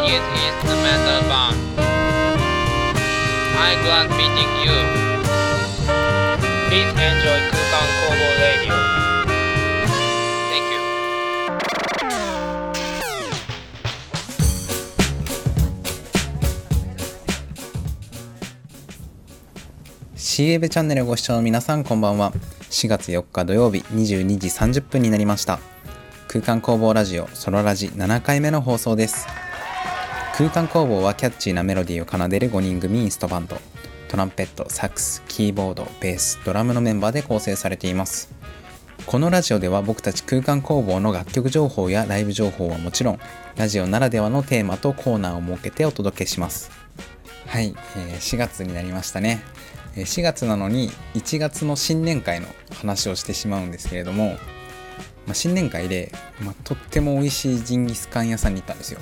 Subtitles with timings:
[0.00, 1.56] one is instrumental band.
[3.56, 4.76] I'm glad meeting you.
[6.68, 8.76] Please enjoy Kukan Kobo Radio.
[10.50, 10.80] Thank you.
[20.16, 22.32] シーエブチャンネルご視聴の皆さんこんばんは
[22.70, 25.58] 4月4日土曜日22時30分になりました
[26.28, 29.26] 空間工房ラジオソロラジ7回目の放送です
[30.34, 33.58] 空間工房はキャッチーなメロディーを奏でる5人組インストバンド。
[34.08, 38.32] トランペットサックスキーボードベースドラムのメンバーで構成されています。
[39.06, 43.20] このラジオでは僕たち空間工房の楽曲情報やライブ情報はもちろん
[43.56, 46.70] ラジオならではのテーマとコーナーを設けてお届けします。
[47.46, 49.42] はい、えー4月になりましたね。
[49.96, 54.38] 4月なのに1月の新年会の話をしてしまうんですけれども、
[55.26, 59.00] まあ、新年会で、まあ、とっても美味しいジンギスカン屋さんに行ったんですよ。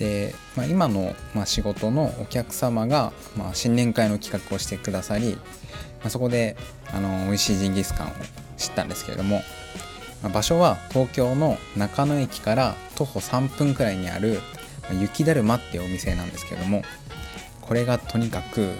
[0.00, 5.34] で、まあ、今の、まあ、仕事のお客様が、まあ、新年会の企画をしてくださり、
[6.00, 6.56] まあ、そこで
[6.92, 8.10] あの美味しいジンギスカンを
[8.56, 9.42] 知ったんですけれども、
[10.22, 14.40] まあ場所は東京の中野駅から徒歩3分くらいにある
[14.82, 16.82] まあ雪だるまっていうお店なんですけれども
[17.60, 18.72] これがとにかく、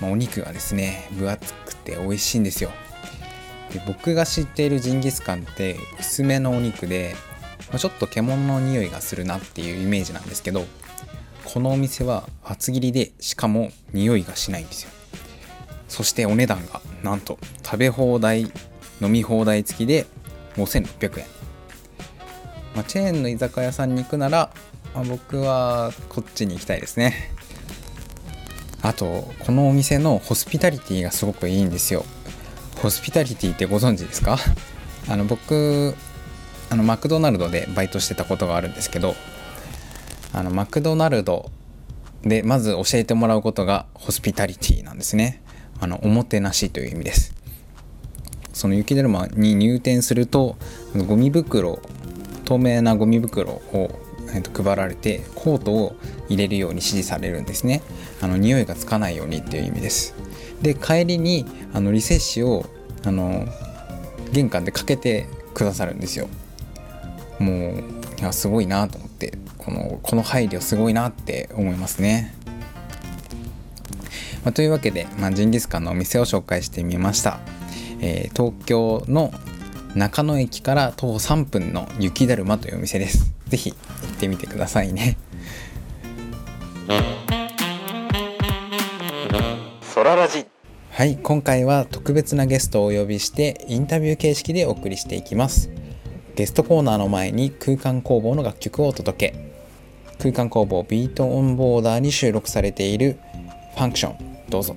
[0.00, 2.70] まあ、お肉がですね分厚くて美味しいんですよ。
[3.72, 7.14] で僕が知っているジンギスカンって薄めのお肉で、
[7.74, 10.64] まあちょっと獣の匂いがするなっていうイメージなんですけど
[11.44, 14.90] このお店は厚切りでしかも匂いがしないんですよ。
[15.88, 18.42] そしてお値段がなんと食べ放題
[19.00, 20.06] 飲み放題付きで
[20.54, 21.26] 5600円、
[22.76, 24.52] まあ、チェーンの居酒屋さんに行くなら、
[24.94, 27.32] まあ僕はこっちに行きたいですね。
[28.82, 32.04] あとこのお店のホスピタリティがすごくいいんですよ。
[32.80, 34.38] ホスピタリティってご存知ですか？
[35.08, 35.96] あの僕
[36.74, 39.14] あのマクドナルドでバイトしてたことがあるんですけど
[40.32, 41.52] あのマクドナルド
[42.22, 45.40] でまず教えてもらうことがホスピタリティなんですね。
[45.78, 47.32] あのおもてなしという意味です。
[48.52, 50.56] その雪だるまに入店すると
[51.06, 51.78] ゴミ袋
[52.44, 53.90] 透明なゴミ袋を、
[54.34, 55.94] えっと配られてコートを
[56.28, 57.82] 入れるように指示されるんですね。
[58.20, 60.16] あの匂いがつかないようにっていう意味です。
[60.60, 62.66] で帰りにあのリセッシュを
[63.04, 63.46] あの
[64.32, 66.28] 玄関でかけてくださるんですよ。
[67.38, 67.84] もう
[68.20, 72.34] いやすごいなと思ってこのこの配慮すごいなって思いますね。
[74.44, 77.40] まあ、というわけで、まあ、ジンギスカンのお店を紹介してみました、
[78.00, 79.32] えー東京の
[79.94, 83.32] 中野駅から徒歩3分の雪だるまというお店です。
[83.46, 85.16] ぜひ行ってみてくださいね。
[89.82, 90.46] ソララジ。
[90.90, 95.68] はい今回は特別なゲストをお呼びしてインタビュー形式でお送りしていきます
[96.36, 99.54] ゲストコーナーの前に空間工房の楽曲をお届け。
[100.18, 103.18] 空間工房ビートオンボーダーに収録されている
[103.76, 104.16] ファンクション。
[104.48, 104.74] どうぞ。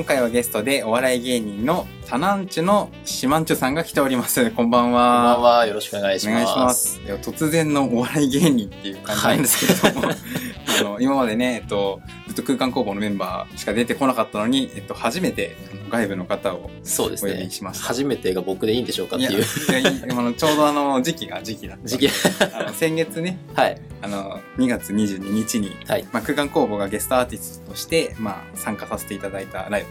[0.00, 4.50] 今回はゲストでお笑い芸人のタナンチュのシマンチュさんが来ております。
[4.52, 5.38] こんばんこんばんは。
[5.38, 5.66] は。
[5.66, 6.32] よろしくお願いします。
[6.32, 7.00] お願いします。
[7.30, 10.08] 突然のお笑い芸人っていう感じなんですけれども、
[10.80, 12.00] あの今までね、えっと、
[12.40, 15.56] と空間工房のメンバーしか出てこなかったのに、えっと、初めて
[15.90, 17.34] 外部の方をお呼そうですね。
[17.34, 17.84] びしました。
[17.84, 19.42] 初めてが僕でいいんでしょうかっていう。
[19.42, 22.08] いあのちょうどあの時期が時期だった時期。
[22.54, 23.80] あの先月ねはい。
[24.02, 26.04] あの2月22日に、はい。
[26.12, 29.86] まあ、空間工房がゲストアーティストとして、まあ、参加させていただいたライ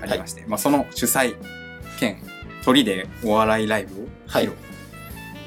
[0.00, 1.36] ブがありまして、まあ、その主催
[1.98, 2.16] 兼
[2.64, 4.44] 鳥でお笑いライブをはい。
[4.44, 4.56] 披露、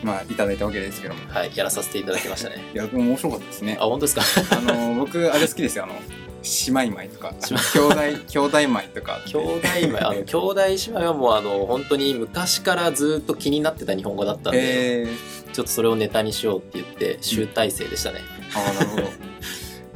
[0.03, 1.21] まあ、いただいたわけですけども。
[1.29, 2.57] はいやらさせていただきましたね。
[2.73, 3.77] いや面白かったですね。
[3.79, 4.57] あ本当ですか？
[4.57, 5.85] あの僕あれ好きですよ。
[5.85, 5.95] あの
[6.67, 7.95] 姉妹米とか兄弟
[8.29, 9.61] 兄弟米とか兄弟
[9.91, 9.99] 米。
[9.99, 18.19] あの兄弟姉妹はもうあの本当に昔からずっと気になってた日本語だったんで、えー、ちょっとそれをネタにしようって言って集大成でしたね、
[18.53, 19.03] ああなるほど。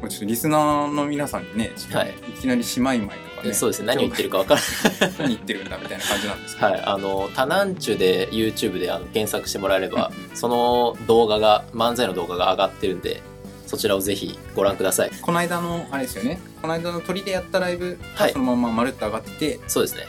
[0.07, 2.29] ちょっとリスナーの皆さんにねい。
[2.29, 3.53] いきなり姉妹米とかね。
[3.53, 3.87] そうですね。
[3.87, 5.13] 何を言ってるか分からない。
[5.19, 13.21] 何言ってるんだみたいな感じなんですけど、はい、あの、タナンチュで YouTube であの検索してもらえれば、その動画が、漫才の動画が上がってるんで、
[13.69, 15.11] そちらをぜひご覧ください。
[15.21, 20.07] この間のあれですよねこの間の鳥でやったライブはそのまままるっと上がってて、そうですね。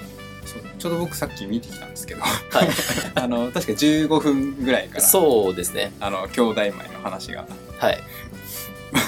[0.79, 2.29] ちょうど僕さっき見てきたんですけどは
[2.65, 2.69] い。
[3.15, 5.93] あの確か15分ぐらいからそうですね。
[6.01, 7.47] あの兄弟米の話が
[7.79, 8.03] はい。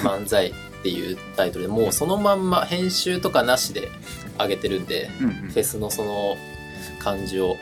[0.03, 0.53] 漫才っ
[0.83, 3.89] ていうタイトルでもうそのまんま編集とかなしで
[4.39, 6.37] 上げてるんで、うんうんフェスのその
[6.99, 7.57] 感じを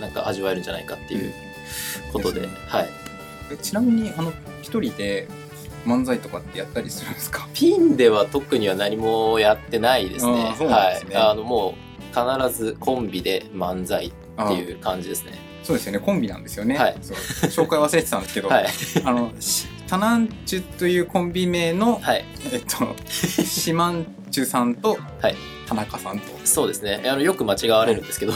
[0.00, 1.34] なんか味わえるんじゃないかっていう
[2.12, 2.88] ことで、ですねはい。
[3.50, 4.32] えちなみにあの
[4.62, 5.26] 一人で
[5.86, 7.48] 漫才とかってやったりするんですか？
[7.54, 10.54] ピンでは特には何もやってないですね。
[10.56, 11.16] すねはい。
[11.16, 15.32] あのもう必ずコンビで漫才ってあいう感じですね。
[15.62, 17.16] そうですよねコンビなんですよね、はいそう
[17.66, 18.66] 紹介忘れてたんですけど、 はい。
[19.04, 22.24] あのしタナンチュというコンビ名の、はい。
[22.52, 25.36] えっとシマンチュさんとはい
[25.66, 27.02] 田中さんとそうですね。
[27.06, 28.32] あのよく間違われるんですけど、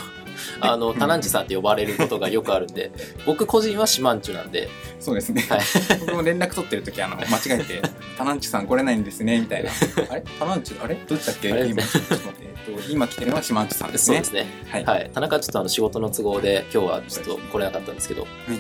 [0.61, 2.91] あの、タナンチさんって呼ばれることがよくあるんで、
[3.27, 4.69] 僕個人はシマンチュなんで、
[5.01, 5.61] そうですね、はい。
[6.01, 7.83] 僕も連絡取ってる時あの間違えて
[8.17, 9.71] 「タナンチュさん来れないんですね」みたいな
[10.11, 10.23] 「あれ？
[10.39, 10.95] タナンチュあれ？
[10.95, 14.23] どっちだっけ?」今ちょっと待って、えっと、今来てるのはシマンチュさんですね。
[14.23, 14.47] そうですね。
[14.69, 15.11] はい、はい。
[15.13, 18.57] 田中はちょっとあの仕事の都合で今日はちょっと来れなかったんですけど、とい。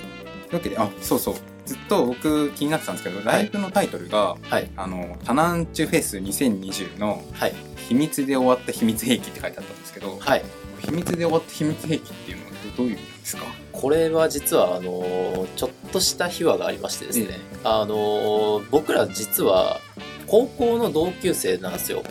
[0.50, 1.34] うわけであそうそう。
[1.64, 4.68] ずっと僕気になってたんですけどライブのタイトルがはい。
[4.76, 7.54] 「あのタナンチュフェス2020」のはい。
[7.88, 10.42] 「秘密で終わった秘密兵器」って書いてあったんですけど、はい。
[10.86, 13.42] 秘密で終わった秘密兵器っていうのはどどういう意味ですか？
[13.72, 19.78] これは実はあのちょっとした秘話がありましてですね、えあの僕ら実は
[20.26, 22.02] 高校の同級生なんですよ、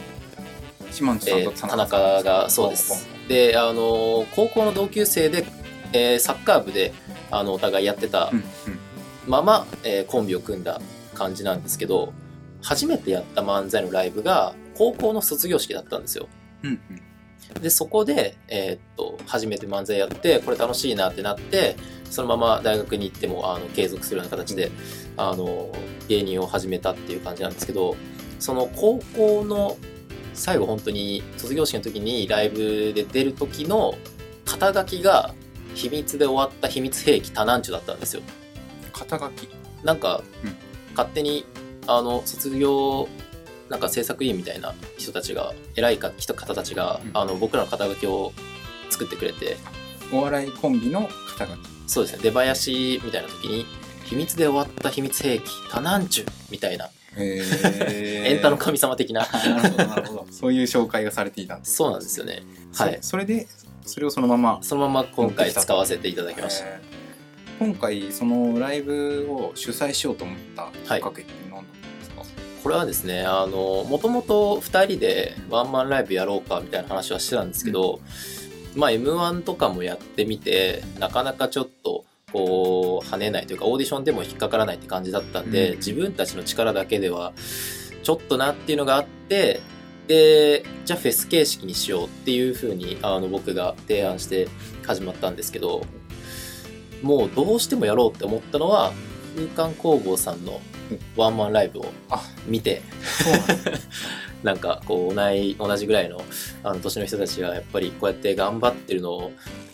[0.92, 3.08] シマンチュさんえとー田中がそうです。
[3.28, 5.46] であの高校の同級生で、
[5.94, 6.94] えーサッカー部で
[7.30, 8.46] あのお互いやってたうんうん。
[9.28, 10.82] まま、えーコンビを組んだ
[11.14, 12.12] 感じなんですけど
[12.62, 16.28] 初めてやった漫才のライブが高校の卒業式だったんですよ。
[16.64, 16.80] うん
[17.60, 21.76] でそこで、えーっと初めて漫才やってこれ楽しいなってなって
[22.10, 24.72] そのまま大学に行ってもあの継続するような形で、
[25.16, 25.72] あの
[26.10, 27.96] 芸人を始めたっていう感じなんですけど
[28.40, 29.78] その高校の
[30.34, 33.96] 最後本当に卒業式の時にライブで出る時の
[34.46, 35.34] 肩書きが
[35.76, 38.24] 秘密で終わった秘密兵器タナンチュだったんですよ。
[38.92, 39.48] 肩書き
[39.84, 40.56] なんか、うん
[40.94, 41.46] 勝手に
[41.88, 43.08] あの卒業
[43.72, 47.12] なんか制作委員みたいな人たちが偉いか人方たちが、うん。
[47.14, 48.34] あの僕らの肩書きを
[48.90, 49.56] 作ってくれて
[50.12, 51.08] お笑いコンビの
[51.38, 52.24] 肩書きそうですね。
[52.24, 53.66] 出囃子みたいな時に
[54.04, 59.26] 秘密で終わった秘密兵器タナンチュみたいな、え エンタの神様的な。
[59.32, 60.28] なるほどなるほど。
[60.32, 62.44] そういう紹介がされていたんですそうなんですよね。
[62.76, 63.00] はい。
[63.02, 63.48] そそれで
[63.86, 67.66] それをそのままそのまま今回使わせていただきました、えー。
[67.66, 71.81] 今回そのライブを主催しようと思ったきっかけって何だったんですか、
[72.64, 78.00] これはですねあのもともと2人でワンマンライブやろうかみたいな話はしてたんですけど、
[78.76, 85.78] まあ m 1とかもやってみてなかなかちょっとこう跳ねないというかオーディションでも引っかからないって感じだったんで、うん。
[85.78, 87.34] 自分たちの力だけでは
[88.04, 89.60] ちょっとなっていうのがあって
[90.08, 94.48] でじゃあフェス形式にしようっていうふうにあの僕が提案して
[94.86, 95.86] 始まったんですけど
[97.02, 98.92] もうどうしてもやろうって思ったのは
[99.56, 100.60] 空間工房さんの
[101.16, 102.82] ワンマンライブをあ見て
[104.44, 106.24] なんかこう同い同じぐらいの
[106.64, 109.32] あの年の人たちがやっぱりこうやって頑張ってるのを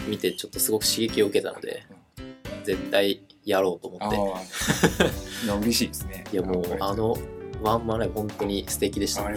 [0.07, 1.85] 見てちょっとすごく刺激を受けたので
[2.63, 4.17] 絶対やろうと思あって。
[4.17, 6.25] ーいや嬉しいですね。
[6.33, 7.15] いやもうあの
[7.61, 9.23] ワンマンライブ本当に素敵でした。
[9.23, 9.33] 本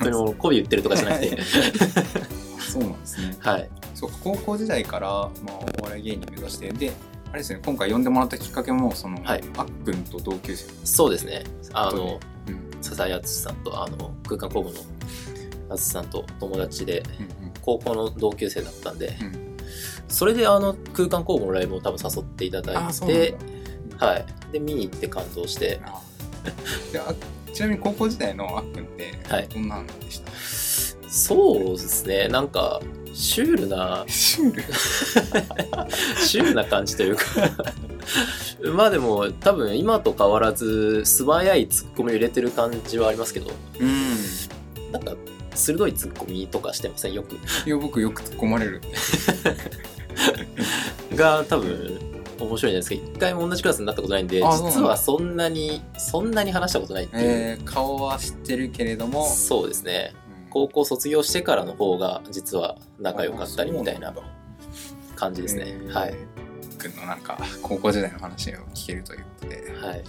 [0.00, 1.38] 当にもう媚び言ってるとかじゃなくて。
[2.60, 3.36] そうなんですね。
[3.40, 3.68] はい。
[3.94, 6.92] そう高校時代から、まあ、お笑い芸人目指してで
[7.32, 9.44] あれですね今回呼んでもらったきっかけもその、はい。
[9.56, 11.44] あっくんと同級生そうですね。
[11.72, 12.82] あのうん。
[12.82, 14.76] 笹井敦さんとあの空間工房の
[15.70, 17.02] 敦さんと友達で
[17.42, 19.26] うん高校の同級生だったんでうん。
[19.26, 19.56] うん
[20.08, 23.34] それであの空間工房のライブを多分誘っていただいて
[23.96, 24.26] はい。
[24.52, 25.80] で見に行って感動して。
[25.86, 26.02] あ
[27.54, 29.48] ちなみに高校時代のあっくんってはい。
[29.48, 30.30] どんなんでした、
[31.12, 32.26] そうですね。
[32.28, 32.80] なんか
[33.12, 34.62] シュールなシュール。
[36.24, 37.24] シュールな感じというか。
[38.74, 43.50] まあでも多分今と変わらず素早いツッコミを入れてる感じはありますけど。
[43.78, 44.16] うん。
[44.90, 45.12] なんか
[45.54, 47.12] 鋭いツッコミとかしてません？
[47.12, 47.34] よく。
[47.66, 48.80] いや僕よく突っ込まれる。
[51.14, 52.00] が多分
[52.40, 52.94] 面白いんじゃないですか。
[52.94, 60.14] 一回も同じクラスになったことないんで実はそんなにそんなに話したことないっていう、えー、顔は知ってるけれども、そうですね。
[60.16, 60.21] うん
[60.52, 64.14] 高校卒業してからの方が実は仲良かったりみたいな
[65.16, 66.14] 感じですね、えーはい。
[66.76, 69.72] くんのなんか高校時代の話を聞けるということで。
[69.80, 70.04] はい。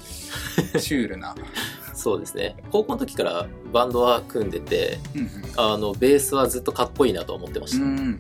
[0.81, 1.33] シュールな、
[1.93, 2.57] そうですね。
[2.71, 8.19] 高校の時からバンドは組んでてうんあのベースはずっとかっこいいなと思ってました、弾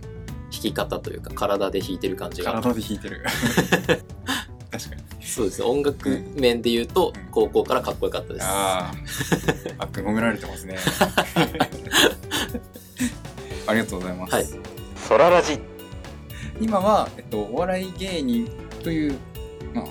[0.49, 2.53] き方というか体で弾いてる感じが。
[2.53, 3.25] 体で弾いてる
[5.35, 5.65] そうですね。
[5.65, 8.91] 音楽面で言うとうん高校からかっこよかったです、あ
[9.85, 10.77] っくん褒められてますね。
[13.65, 14.45] ありがとうございます、はい。
[15.07, 15.59] ソララジ。
[16.61, 18.47] 今は、えっと、お笑い芸人
[18.83, 19.15] という、
[19.73, 19.85] まあ、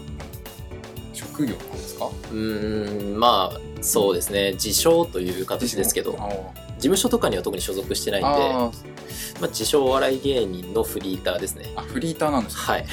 [1.12, 2.06] 職業なんですか？
[2.06, 4.52] うーんまあそうですね。
[4.52, 6.16] 自称という形ですけど。
[6.20, 6.28] あ
[6.82, 8.70] 事務所とかには特に所属してないんであ
[9.40, 11.72] まあ、自称お笑い芸人のフリーターですね。
[11.76, 12.72] ーあフリーターなんですか？
[12.72, 12.86] はい。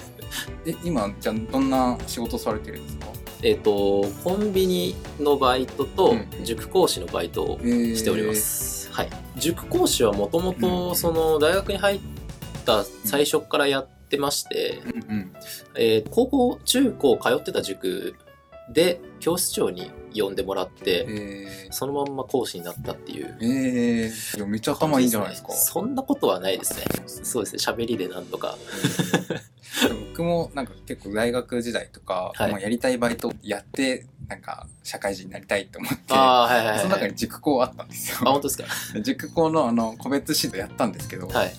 [0.66, 3.06] え今じゃあどんな仕事されてるんですか？
[3.42, 6.44] えっ、とコンビニのバイトとうん。
[6.44, 9.10] 塾講師のバイトをししております、はい。
[9.36, 12.00] 塾講師はもともとその大学に入っ
[12.64, 15.32] た最初からやってまして、うんうん。
[15.76, 18.14] えー高校中高通ってた塾
[18.72, 23.26] で教室長に呼んでもらって、えそのまんま講師になったっていう。
[23.26, 25.52] ー、えー、いやめっちゃ頭いいんじゃないですか。
[25.52, 26.84] そんなことはないですね。
[27.06, 27.72] そうですね。
[27.74, 28.56] 喋りでなんとか。
[30.10, 32.50] 僕もなんか結構大学時代とか、はい。
[32.50, 38.18] まあ、やりたいバイトやってなんか社会人になりたいと思ってああーはいはいはいその中に塾講あったんですよ。
[38.22, 38.58] あ本当です
[38.94, 39.00] か？
[39.02, 41.54] 塾講のあの個別指導やったんですけど、はい。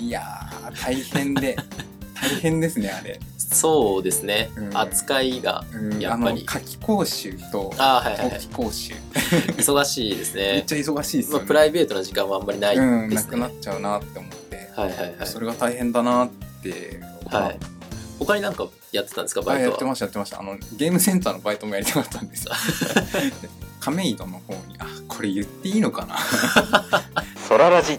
[0.00, 1.56] い、やー大変で
[2.22, 4.76] 大変ですねあれ、そうですね、うん。
[4.76, 6.32] 扱いがうん、やっぱり。
[6.32, 8.94] あの夏季講習とあーはいはい、は冬い、季講習、
[9.56, 10.42] 忙しいですね。
[10.52, 15.26] めっちゃ忙しいですまあ、プライベートな時間はあんまりないうんなですね、くなっちゃうなって思って、はいはいはい。
[15.26, 16.30] それが大変だなっ
[16.62, 17.58] てはい。
[18.18, 20.40] 他になんかやってたんですかあやってバイトはましたやってました。
[20.40, 22.46] あのゲームセンターのバイトもやりたかったんです。
[22.46, 22.52] よ
[23.80, 24.76] 亀戸の方に。
[24.78, 26.16] あこれ言っていいのかな？
[27.48, 27.98] ソララジ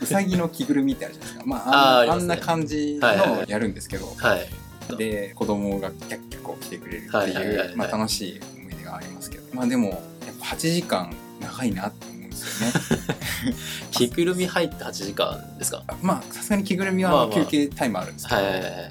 [0.00, 1.46] うさぎの着ぐるみってあるじゃないですか。
[1.46, 4.48] まああんああんな感じのやるんですけど、はい
[4.96, 9.44] で子供がキャッキャこう来てくれるってはいうまあ楽しい思い出がありますけど。
[9.54, 9.98] まあでもやっ
[10.40, 13.56] ぱ8時間長いなって思うんですよね。
[13.90, 15.82] 着ぐるみ入って8時間ですか？
[16.00, 18.90] まあさすがに着ぐるみは休憩タイムあるんですけど、はいはいはいはい。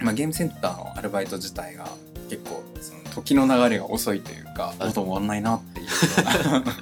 [0.00, 1.86] まあ、ゲームセンターのアルバイト自体が
[2.28, 5.92] 結構その時の流れが遅いというかはいもっと終わんないなっていうよ
[6.46, 6.64] うな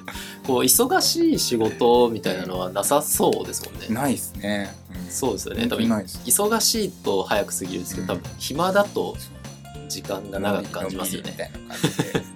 [0.45, 3.87] こう忙しい仕事みたいなのはなさそうですもんね。
[3.89, 5.11] ないですね、うん。
[5.11, 5.61] そうですよね。
[5.61, 9.15] 本多分忙しいと早く過ぎるんですけど多分暇だと
[9.87, 11.31] 時間が長く感じますよね。
[11.31, 12.31] みたいな感じで。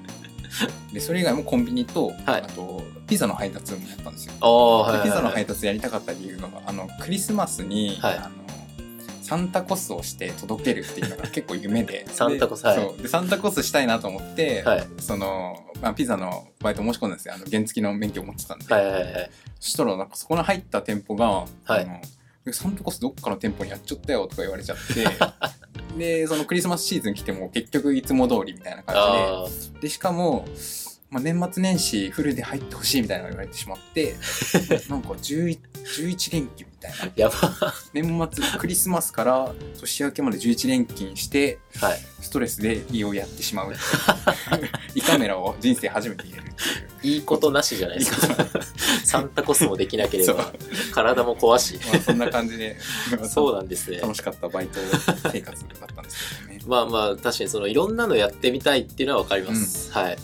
[0.94, 2.42] でそれ以外もコンビニと、はい。
[2.42, 4.34] あとピザの配達もやったんですよ。
[4.40, 8.18] はいでピザの配達やりたかった理由があのクリスマスに、はい。
[8.18, 8.46] あの
[9.26, 12.06] サンタコスをして届けるっていうのが結構夢で。
[12.14, 12.78] サンタコスではい。
[12.78, 13.02] そう。
[13.02, 14.88] でサンタコスしたいなと思って、はい。
[15.00, 17.34] その、まあ、ピザのバイト申し込んだんですよ。
[17.36, 19.32] あの原付の免許を持ってたんで、はいはいはい。
[19.60, 21.48] そしたらなんかそこの入った店舗が、は
[21.80, 21.84] い。
[21.84, 22.02] あの
[22.48, 25.06] えサンタコスどっかの店舗にやっちゃったよとか言われちゃって。
[25.98, 29.80] でそのクリスマスシーズン来ても結局いつも通りみたいな感あじで。
[29.82, 30.46] でしかも、
[31.16, 34.16] まあ、年末年始フルで入ってほしいみたいなのが言われてしまって
[34.90, 35.60] なんか 11,
[36.02, 37.06] 11連休みたいな。
[37.06, 37.74] あやば。
[37.94, 42.00] 年末クリスマスから年明けまで11連勤してはい。
[42.20, 43.72] ストレスで胃をやってしまう。
[44.94, 46.44] 胃カメラを人生初めて入れるっ
[47.02, 47.16] ていう。
[47.16, 48.36] いいことなしじゃないですか。
[49.06, 50.52] サンタコスもできなければ
[50.94, 51.80] 体も壊し。
[51.88, 52.76] まあ、そんな感じで。
[53.34, 54.00] そうなんですね。
[54.00, 54.82] 楽しかったバイト
[55.32, 56.60] 生活だったんですけどね。
[56.68, 60.18] まあまあ確かにそのいろんなのやってみたいっていうのは分かります、はい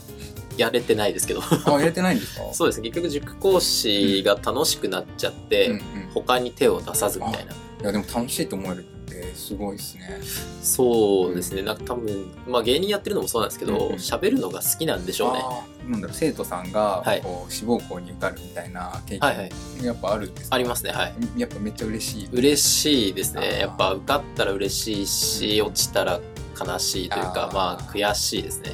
[0.58, 1.42] やれてないですけど。
[1.66, 2.44] あ、やれてないんですか？
[2.54, 2.90] そうですね。
[2.90, 5.82] 結局塾講師が楽しくなっちゃって、うんうん、い
[6.14, 7.54] 他に手を出さずみたいな。
[7.84, 10.20] や、でも楽しいと思えるってすごいですね。
[10.62, 11.64] そうですね。
[11.64, 13.96] なんか多分まあ芸人やってるのもそうなんですけどうんうん。
[13.96, 15.44] 喋、るのが好きなんでしょうね。
[15.90, 17.22] なんだろう、生徒さんがはい。
[17.22, 19.52] こう志望校に受かるみたいな経はいはい。
[19.78, 20.56] 験、やっぱあるんですか？
[20.56, 20.92] ありますね。
[20.92, 21.14] はい。
[21.38, 22.30] やっぱめっちゃ嬉しい。
[22.32, 23.60] 嬉しいですね。
[23.62, 26.20] やっぱ受かったら嬉しいし落ちたら
[26.60, 28.70] 悲しいというかまあ悔しいですね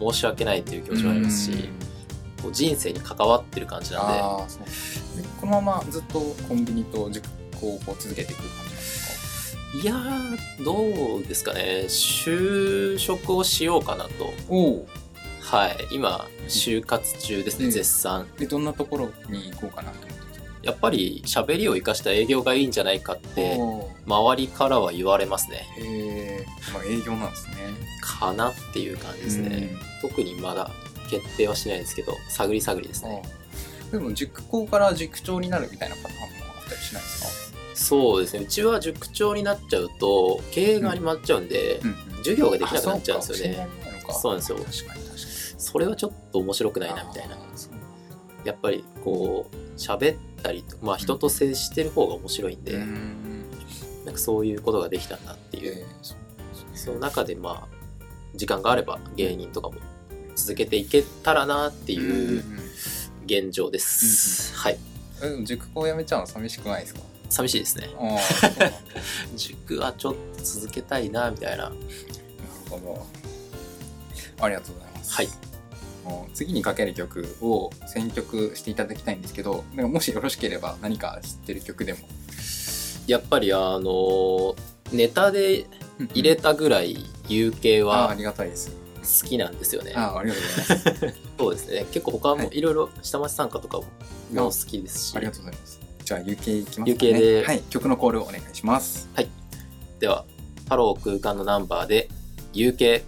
[0.00, 1.58] 申し訳ないという気持ちもありますしうん。
[2.42, 4.54] こう人生に関わってる感じなんで。
[5.40, 7.28] このままずっとコンビニと塾
[7.60, 9.78] 校をこう続けていく感じですか？
[9.82, 11.84] いやーどうですかね。
[11.88, 14.32] 就職をしようかなと。
[15.40, 15.76] はい。
[15.92, 17.70] 今、就活中ですね、うん。
[17.70, 18.26] 絶賛。
[18.38, 20.06] でどんなところに行こうかなと
[20.62, 25.66] やっぱり喋りを生かした営業がいいんじゃないかって、お周りからは言われますね。
[25.78, 25.86] ーへ
[26.42, 27.54] えまあ営業なんですね。
[28.02, 29.70] かなっていう感じですね。
[30.02, 30.70] 特にまだ
[31.08, 33.22] 決定はしないですけど、探り探りですね。
[33.90, 36.26] でも塾校から塾長になるみたいなパターンも
[36.58, 37.50] あったりしないですか？
[37.74, 38.40] そうですね。
[38.44, 41.96] うちは塾長になっちゃうと、経営が決まっちゃうんで、うん。
[42.18, 43.68] 授業ができなくなっちゃうんですよね。
[44.12, 44.58] そうなんですよ。
[44.58, 45.20] 確かに確かに。
[45.56, 47.38] それはちょっと面白くないなみたいな。
[48.44, 53.16] やっぱりこう、喋ったりとまあ人と接してる方が面白いんで、うん
[54.04, 55.74] なんかそういうことができたんだっていう。
[55.78, 56.16] えーそう
[56.74, 57.76] その中でまあ、
[58.34, 59.74] 時間があれば芸人とかも
[60.34, 62.42] 続けていけたらなっていう
[63.26, 64.54] 現状です。
[64.56, 64.78] はい。
[65.44, 67.00] 塾校辞めちゃうの寂しくないですか？
[67.28, 67.90] 寂しいですね。
[69.36, 71.70] 塾はちょっと続けたいなみたいな。
[72.70, 73.06] ほど
[74.40, 75.28] ありがとうございますはい
[76.34, 81.98] 次にかける曲を選曲していただきたいんですけどなんかもしよろしければ何か知ってる曲でも。
[83.06, 84.54] やっぱりあの、
[84.92, 85.66] ネタで
[86.14, 86.96] 入れたぐらい
[87.28, 88.70] UK はありがたいです。
[89.22, 89.94] 好きなんですよね。
[89.96, 91.20] ああありがとうございます。
[91.38, 91.86] そうですね。
[91.90, 92.58] 結構他もはい。
[92.58, 93.84] いろいろ下町賛歌とかも
[94.32, 95.16] 好きですし。
[95.16, 95.80] ありがとうございます。
[96.04, 97.44] じゃあ UK いきますか UK で。
[97.44, 97.62] はい。
[97.62, 99.08] 曲のコールをお願いします。
[99.98, 100.24] では、
[100.68, 102.08] ハロー空間のナンバーで
[102.52, 103.02] UK。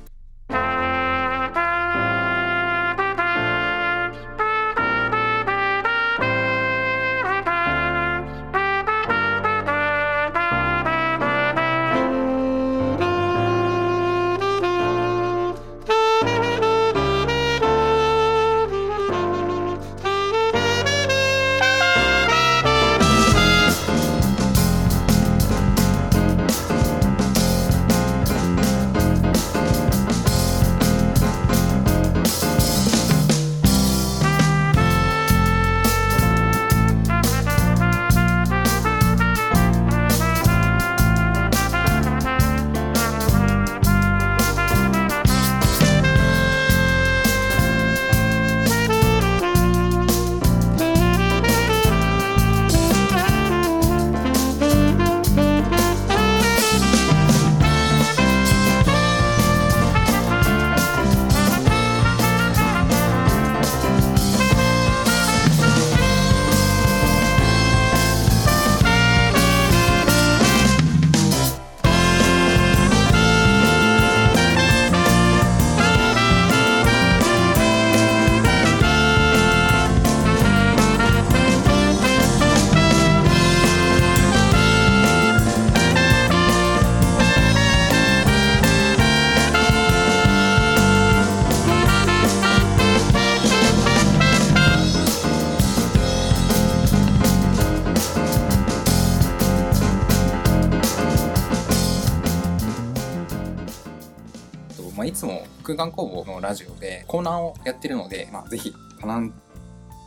[105.62, 109.32] 空間工房のラジオでコーナーをやってるので、まあ、ぜひタナン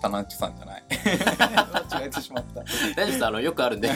[0.02, 0.84] タナンチュさんじゃない
[1.90, 3.26] 間違えてしまった大丈夫です。
[3.26, 3.90] あの、よくあるんで。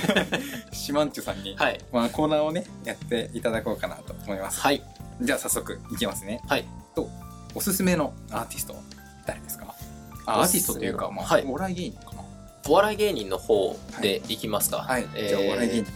[0.72, 1.80] シマンチュさんに、はい。
[1.92, 4.82] まあ、コーナーをねやっていただこうかなと思いますはい。
[5.22, 6.66] じゃあ早速いきますねはい。
[6.96, 7.10] と
[7.54, 8.76] おすすめのアーティスト
[9.26, 9.76] 誰ですか？
[10.26, 12.22] あアーティストというか、まあはいお笑い芸人かな
[12.68, 14.78] お笑い芸人の方でいきますか。
[14.78, 15.92] はい、えーじゃあお笑い芸人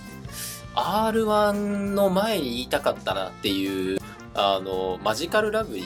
[0.76, 1.52] R1
[1.94, 4.00] の前に言いたかったなっていう、
[4.36, 5.86] あの、マジカルラブリー。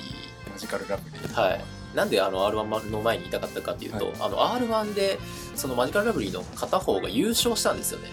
[0.51, 1.33] マジカルラブリー。
[1.41, 1.63] はい。
[1.95, 4.13] なんであの R1 の前に言いたかったかっていうと、はい。
[4.19, 5.19] あの R1 で
[5.55, 8.09] そのマジカルラブリーの片方が優勝したんですよね。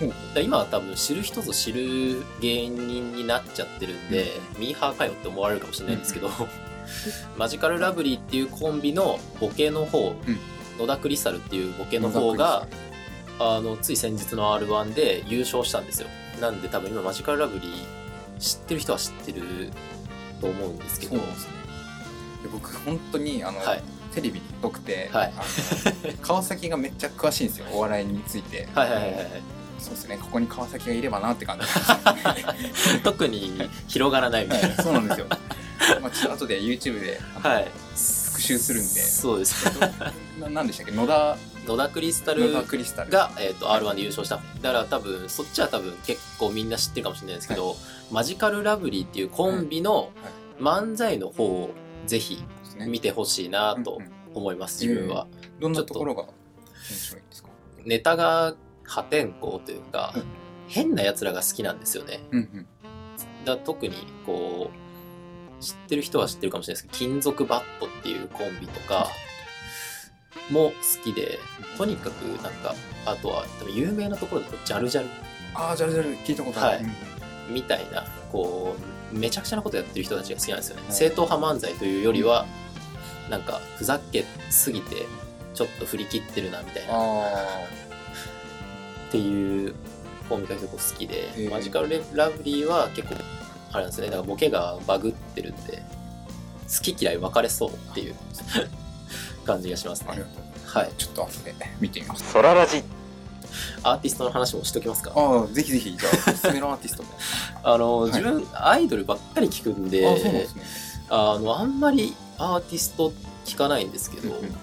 [0.00, 4.26] ほう今は多分知る人ぞ知る芸人になっちゃってるんで、
[4.58, 6.30] ミーハーかよって思われるかもしれないんですけど、
[7.38, 10.38] マジカルラブリーっていうコンビのボケの方、うん。
[10.78, 12.66] 野田クリスタルっていうボケの方が
[13.38, 16.08] あのつい先日の R1 で優勝したんですよ。
[16.40, 18.03] なんで多分今マジカルラブリー
[18.38, 19.70] 知ってる人は知ってる
[20.40, 21.16] と思うんですけど。
[21.16, 21.52] そうですね。
[22.42, 23.82] で僕本当にあの、はい。
[24.14, 25.32] テレビに疎くて、はい。
[26.22, 28.68] 川崎がめっちゃ詳しいんですよお笑いについて。
[28.74, 29.26] はいはいはいはい
[29.76, 31.66] そうですねここに川崎がいればなって感じ
[33.04, 34.68] 特に広がらないみたいな。
[34.68, 35.26] はいそうなんですよ。
[36.00, 37.70] まあちょっと後で YouTube ではい。
[38.28, 39.00] 復習するんで。
[39.02, 39.66] そうです。
[40.40, 40.92] ななんでしたっけ？
[40.92, 42.60] 野田野田クリスタルが、
[43.38, 44.36] えー、と R1 で優勝した。
[44.36, 47.76] だから多分、そっちは多分結構みんな知ってるかもしれないですけど、
[48.10, 50.10] マジカルラブリーっていうコンビの
[50.60, 51.70] 漫才の方を
[52.06, 52.44] ぜひ
[52.86, 55.28] 見てほしいなとうんうん思います、自分は。
[55.60, 56.32] どんなところが面
[56.88, 57.48] 白いんですか？
[57.84, 60.12] ネタが破天荒というか、
[60.66, 62.20] 変な奴らが好きなんですよね。
[62.32, 62.66] うんうん。
[63.44, 63.94] だ特に
[64.26, 64.70] こ
[65.60, 69.06] う知ってる人は知ってるかもしれないですけど、金属バットっていうコンビとか
[70.50, 71.38] も好きで、
[71.76, 72.74] とにかくなんか、
[73.06, 75.08] あとは多分有名なところだとジャルジャル。
[75.54, 76.76] ああ、じゃあじゃあ聞いたことある。
[76.76, 76.86] はい。
[77.50, 78.76] みたいな、こ
[79.12, 80.82] う、めちゃくちゃなことやってる人たちが好きなんですよね。
[80.82, 80.92] はい。
[80.92, 82.46] 正統派漫才というよりは、
[83.30, 85.06] なんか、ふざけすぎて、
[85.54, 87.30] ちょっと振り切ってるな、みたいな、っあ
[89.10, 89.74] ていう
[90.28, 91.50] コンビが結構好きで、ー。
[91.50, 93.14] マジカルラブリーは結構、
[93.72, 95.82] あれなんですね、だからボケがバグってるんで、
[96.66, 98.14] 好き嫌い分かれそうっていう
[99.44, 100.30] 感じがしますあ、ありねが。
[100.30, 100.78] とう。
[100.78, 100.92] はい。
[100.98, 102.32] ちょっと後で見てみます。
[102.32, 102.82] ソララジ
[103.84, 105.12] アーティストの話もしときますか？
[105.14, 107.08] ああ、ぜひぜひ、じゃあ、 おすすめのアーティストも。
[107.62, 110.62] あの、はい自分、アイドルばっかり聞くんで、ああ、そうなんですね。
[111.10, 113.12] あの、あんまりアーティスト
[113.44, 114.56] 聞かないんですけど、うんうん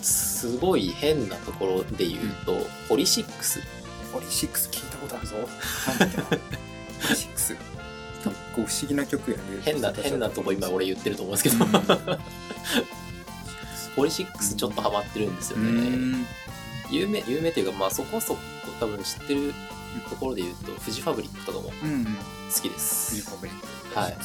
[0.00, 2.56] すごい変なところで言うと、
[2.88, 3.60] ポリシックス。
[4.12, 5.34] ポリシックス聞いたことあるぞ。
[5.88, 6.36] なんだっけなポ
[7.10, 7.56] リシックス。
[8.22, 9.42] 結構不思議な曲やね。
[9.62, 12.18] 変な、変なとこ今俺言ってると思うんですけど、うん
[13.98, 15.70] ポリシックスちょっとハマってるんですようね。
[15.72, 16.24] ん。
[16.88, 18.40] 有名、有名っていうか、まあそこそこ
[18.78, 19.52] 多分知ってる
[20.08, 21.64] ところで言うと、フジファブリックとかも。
[21.64, 21.70] 好
[22.60, 23.28] きでフジす。
[23.28, 23.60] ファブリッ
[23.92, 23.98] ク。
[23.98, 24.16] はい。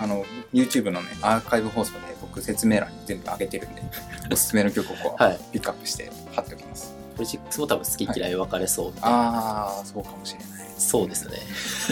[0.00, 3.82] あの、YouTube のね、アーカイブ放送で僕説明欄に全部上げてるんで、
[4.32, 5.38] おすすめの曲をこう、はい。
[5.52, 6.94] ピックアップして貼っておきます。
[7.18, 9.18] ポリシックスも多分好き嫌い分かれそうみたいな。
[9.18, 10.48] ああ、そうかもしれない。
[10.78, 11.38] そうですね。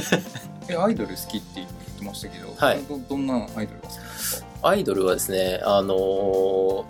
[0.71, 4.14] え、アイドル好きって言ってましたけど、はいどどんなアイドルが好きなんですか
[4.67, 6.85] アイドルはですね、あのー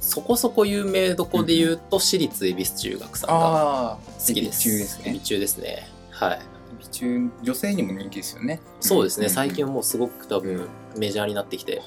[0.00, 4.60] そこそこ有名どこで言うと、私立恵比寿中学さんが好きです。
[4.60, 5.20] 中ですねエビ。
[5.20, 5.88] 中ですね。
[6.10, 6.40] はい。
[6.78, 8.60] 美中、女性にも人気ですよね。
[8.80, 11.80] そうですね、ん最近はもうすごく多分メジャーになってきて。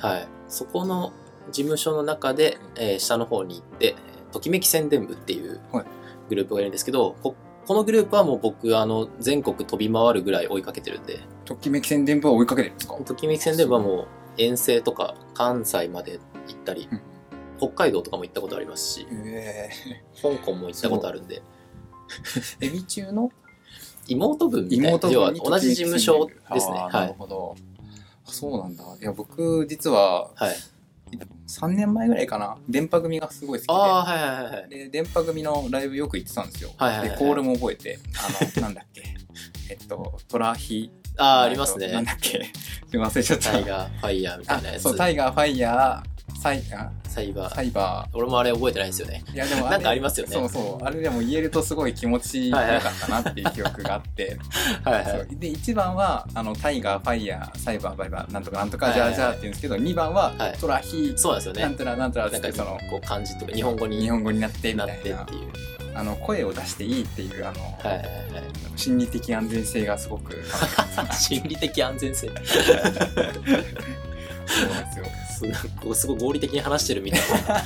[0.00, 0.28] はい。
[0.48, 1.12] そこの
[1.52, 3.94] 事務所の中で、えー下の方に行って、
[4.32, 5.84] ときめき宣伝部っていうはい
[6.28, 12.96] グループがいるんですけど、ここのグループはもう僕、あの、全国飛び回るぐらい追いかけてるんで、ときめき宣伝部は追いかけてるんですか？
[12.96, 14.06] ときめき宣伝部はもう
[14.38, 16.18] 遠征とか関西まで
[16.48, 17.00] 行ったりうん、
[17.58, 19.70] 北海道とかも行ったことありますし、え
[20.20, 23.30] 香港も行ったことあるんで、ー、エビ中の？
[24.08, 26.74] 妹分みたいな、要は同じ事務所ですね。
[26.74, 27.08] なはい。
[27.08, 27.56] るほど。
[28.24, 28.84] あそうなんだ。
[29.00, 30.56] いや、僕、実は、はい。
[31.48, 33.72] 3年前ぐらいかな、電波組がすごい好きで。
[33.72, 34.68] はいはいはい。
[34.68, 36.70] で、電波組のライブよく行ってたんですよ。
[36.76, 39.02] はいはいはいで、コールも覚えて、あの、なんだっけ、
[39.70, 40.90] えっと、トラヒ。
[41.18, 42.04] ああ、ありますねなん。
[42.04, 42.50] だっけ、
[42.92, 43.52] 忘れちゃった。
[43.52, 44.76] タイガー、ファイヤーみたいなやつ。
[44.76, 47.54] あそう、タイガー、ファイヤー、サイあサイバー。
[47.54, 49.24] サイバ俺もあれ覚えてないんですよね。
[49.28, 49.34] ー。
[49.34, 50.84] いや、でもなんかありますよねそうそう。
[50.84, 54.36] あれでも言えるとすごい気持ちよかったなっていう記憶があって。
[54.84, 61.62] はいそうで、1番は、あの、タイガー、ファイヤー、サイバー、バイバー、なんとかなんとか、はいはいはいじゃあじゃあって言うんですけど、2番ははい、トラヒ、そうなんですよね。
[61.62, 65.75] なんとらなんとらって、その、こう漢字とか日本語に日本語になってみなたいなってっていう。
[65.96, 68.06] あの声を出していいっていうあの、はいはいはい
[68.76, 71.12] 心理的安全性がすごくはい。
[71.16, 72.28] 心理的安全性。
[72.28, 72.34] そう
[74.70, 75.06] なんですよ
[75.94, 77.62] すすごい合理的に話してるみたいな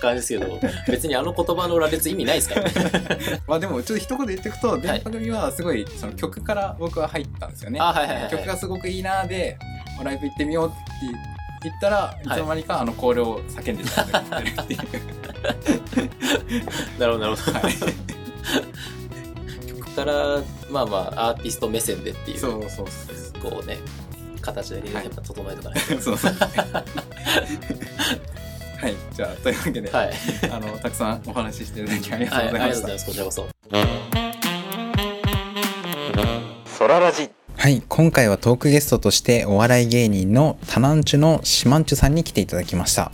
[0.00, 2.72] 感じですけど、別にあの言葉の羅列意味ないですからね。
[3.46, 8.30] まあでもちょっと一言で言っていくと電波組はすごいその曲から僕は入ったんですよね、あ、はいはいはい。
[8.30, 9.58] 曲がすごくいいなで
[10.02, 14.06] ライブ行ってみようって言ったらいつの間にかあのコールを叫んでたっ
[14.66, 14.80] ていう、
[16.98, 17.58] なるほどなるほど。
[17.58, 17.74] はい
[19.66, 23.02] 曲から、まあまあ、アーティスト目線でっていう、そうそうそ
[23.48, 23.78] うこうね、
[24.40, 26.32] 形でやっぱ整えとかない そうそう
[28.80, 29.96] はいじゃあというわけで、と。
[29.96, 30.12] はい。
[30.52, 33.06] あのたくさんお話ししていただきありがとはい、あうございました、りがとうございます。
[33.06, 33.48] こちらこそ。
[36.78, 37.28] ソララジ
[37.68, 43.12] はい、今回はトークゲストとしてお笑い芸人のタナンチュのシマンチュさんに来ていただきました。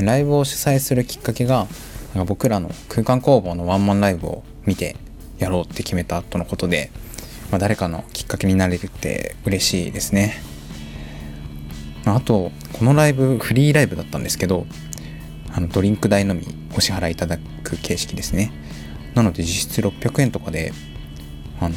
[0.00, 1.66] ライブを主催するきっかけが、
[2.14, 4.96] なんか僕らの空間工房のワンマンライブを見て
[5.38, 6.90] やろうって決めたとのことで、
[7.50, 10.40] まあ、誰かのきっかけになれるって嬉しいですね。
[12.06, 14.66] あと、このライブフリーライブだったんですけど、
[15.52, 18.52] あのドリンク代のみお支払いいただく形式ですね。
[19.14, 20.72] なので実質600円とかで、
[21.60, 21.74] あの、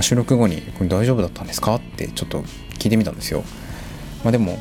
[0.00, 2.42] まあ、収録後に「これ大丈夫だったんですか?」ってちょっと
[2.78, 3.44] 聞いてみたんですよ。
[4.24, 4.58] まあ、でも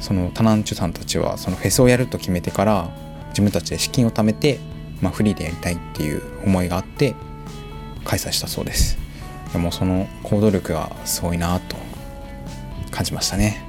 [0.00, 2.90] そのタナンチュさんたちはそのフェスをやると決めてから
[3.28, 4.58] 自分たちで資金を貯めて、
[5.00, 7.14] まあ、フリーでやりたいっていう思いがあって
[8.04, 8.98] 開催したそうです。
[9.52, 11.76] でもその行動力がすごいなと
[12.90, 13.62] 感じましたね。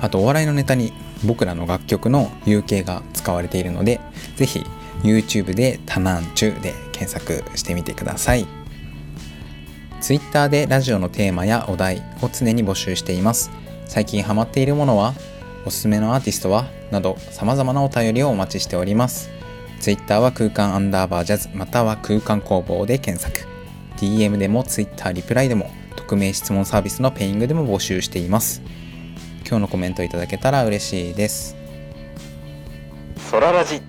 [0.00, 4.00] あとお笑いのネタに僕らの楽曲の有形が使われているので
[4.36, 4.64] ぜひ
[5.02, 8.61] YouTube でタナンチュで検索してみてください
[10.02, 13.52] Twitter でラジオのテーマやお題を常に募集しています。
[13.86, 15.14] 最近ハマっているものは
[15.64, 19.30] おすすめのアーティストはなど様々なお便りをお待ちしております。
[19.80, 23.48] Twitter は空間アンダーバージャズまたは空間工房で検索。
[23.96, 28.60] DM でも Twitter リプライでも匿名質問サービスのペイングでも募集しています。
[29.46, 31.54] 今日のコメントいただけたら嬉しいです。
[33.30, 33.80] ソララジ。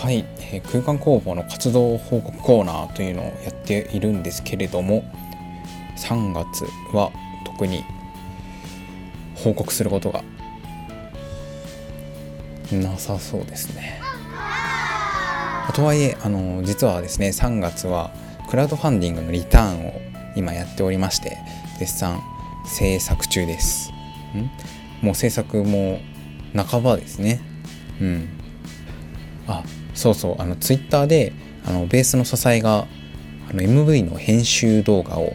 [0.00, 5.04] はい、え空間工房の活動報告コーナーというのをやっているんですけれども
[5.98, 7.12] 3月は
[7.44, 7.84] 特に
[9.34, 10.24] 報告することが
[12.72, 14.00] なさそうですね。
[15.74, 18.10] とはいえあの実はですね3月は
[18.48, 20.00] クラウドファンディングのリターンを
[20.34, 21.36] 今やっておりまして
[21.78, 22.22] 絶賛
[22.64, 23.92] 制作中です。
[24.34, 24.50] ん？
[25.04, 26.00] もう制作も
[26.54, 27.40] 半ばですね。
[28.00, 28.28] うん。
[29.46, 29.62] あ
[30.00, 31.34] そうそうあのツイッターで
[31.66, 32.86] あのベースの支えが
[33.50, 35.34] あの MV の編集動画を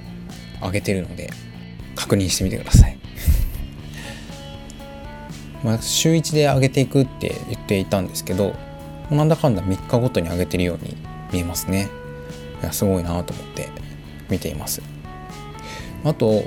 [0.60, 1.30] 上げてるので
[1.96, 2.98] 確認してみてください。
[5.64, 8.56] まあ週1で上げていくって言っていたんですけど
[9.12, 10.98] なんだかんだ3日ごとに上げてるように
[11.32, 11.88] 見えますね。
[12.64, 13.70] いやすごいなと思って
[14.32, 14.82] 見ています。
[16.04, 16.44] あと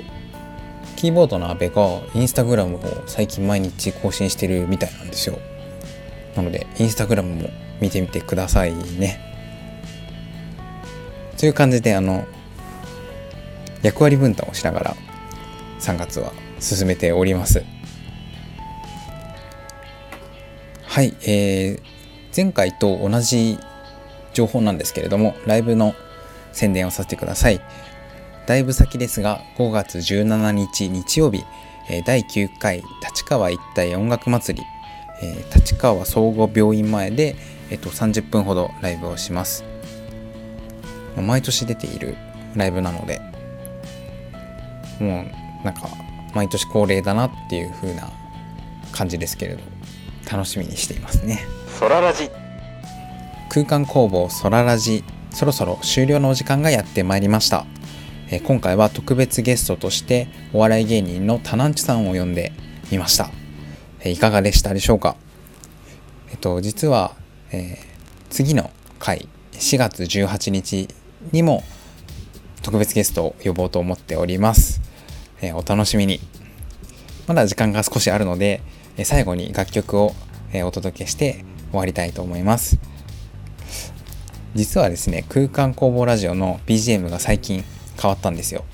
[0.97, 5.39] キーボードの阿部がインスタグラムを最近毎日更新してるみたいなんですよ。
[6.35, 7.49] なのでインスタグラムも
[7.81, 9.19] 見てみてくださいね。
[11.37, 12.25] という感じであの
[13.81, 14.95] 役割分担をしながら
[15.79, 17.63] 3月は進めております。
[20.83, 21.81] はいえー、
[22.35, 23.57] 前回と同じ
[24.33, 25.93] 情報なんですけれどもライブの
[26.51, 27.61] 宣伝をさせてください。
[28.47, 31.45] だいぶ先ですが5月17日日曜日
[32.05, 34.65] 第9回立川一体音楽祭り
[35.55, 37.35] 立川総合病院前で、
[37.69, 39.63] えっと、30分ほどライブをします。
[41.15, 42.17] まあ毎年出ている
[42.55, 43.21] ライブなので
[44.99, 45.25] も
[45.61, 45.89] うなんか
[46.33, 48.09] 毎年恒例だなっていう風な
[48.91, 49.61] 感じですけれど
[50.31, 51.39] 楽しみにしていますね。
[51.79, 52.29] ソララジ。
[53.49, 55.03] 空間工房ソララジ。
[55.31, 57.65] そろそろ終了のお時間がやってまいりました。
[58.29, 62.51] えー今回は特別ゲストとしてお笑い芸人のタナンチュさんを呼んで
[62.91, 63.29] みました。
[64.01, 65.15] えーいかがでしたでしょうか？
[66.31, 67.15] えっと実は、
[67.51, 70.87] えー次の回4月18日
[71.31, 71.63] にも
[72.61, 74.81] 特別ゲストを呼ぼうと思っております、
[75.41, 76.19] えーお楽しみに。
[77.27, 78.61] まだ時間が少しあるので
[78.97, 80.13] え最後に楽曲を
[80.53, 82.77] えお届けして終わりたいと思います。
[84.55, 87.63] 実はですね空間工房ラジオの BGM が最近
[88.01, 88.65] 変わったんですよ。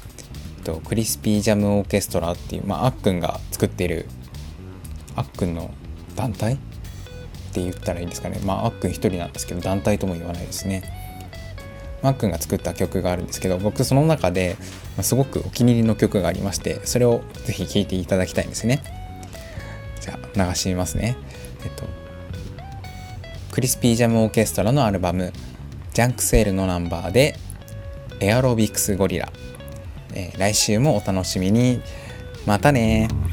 [0.66, 4.08] とクリスピージャムオーケストラっていう、まあ、あっくんが作っている
[5.16, 5.72] あっくんの
[6.16, 6.58] 団体
[7.56, 8.38] って言ったらいいんですかね。
[8.44, 10.84] まああっくん一人なんですけど団体とも言わないですね。
[12.04, 14.58] あっくんが作った曲があるんですけど僕その中で
[14.98, 18.84] ますごくお気に入りの曲がありましてそれをぜひ聴いていただきたいんですね。
[20.02, 21.16] じゃあ流しますね。
[21.64, 21.86] えっと
[23.52, 25.32] クリスピージャムオーケストラのアルバム
[25.94, 27.38] 「ジャンクセール」のナンバーで
[28.20, 29.32] 「エアロビクスゴリラ」
[30.14, 31.82] えー来週もお楽しみに。
[32.46, 33.25] またねー。